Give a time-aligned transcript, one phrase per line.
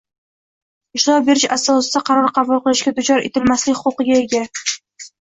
[0.99, 4.47] ishlov berish asosida qaror qabul qilishga duchor etilmaslik huquqiga ega